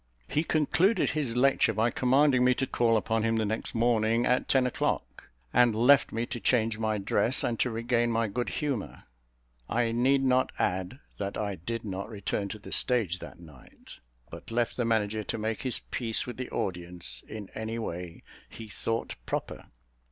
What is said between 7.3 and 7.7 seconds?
and to